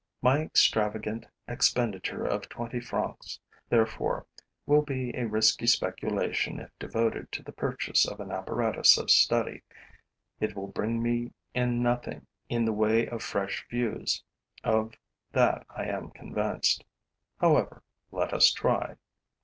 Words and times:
My 0.23 0.39
extravagant 0.41 1.27
expenditure 1.47 2.25
of 2.25 2.49
twenty 2.49 2.79
francs, 2.79 3.39
therefore, 3.69 4.25
will 4.65 4.81
be 4.81 5.11
a 5.15 5.27
risky 5.27 5.67
speculation 5.67 6.59
if 6.59 6.71
devoted 6.79 7.31
to 7.33 7.43
the 7.43 7.51
purchase 7.51 8.07
of 8.07 8.19
an 8.19 8.31
apparatus 8.31 8.97
of 8.97 9.11
study. 9.11 9.61
It 10.39 10.55
will 10.55 10.65
bring 10.69 11.03
me 11.03 11.33
in 11.53 11.83
nothing 11.83 12.25
in 12.49 12.65
the 12.65 12.73
way 12.73 13.07
of 13.09 13.21
fresh 13.21 13.63
views, 13.69 14.23
of 14.63 14.95
that 15.33 15.67
I 15.69 15.83
am 15.85 16.09
convinced. 16.09 16.83
However, 17.39 17.83
let 18.09 18.33
us 18.33 18.51
try. 18.51 18.95